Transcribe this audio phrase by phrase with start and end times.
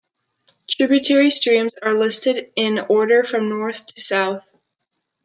[0.67, 4.49] Tributary streams are listed in order from north to south.